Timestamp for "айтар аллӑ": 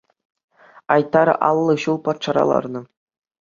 0.95-1.75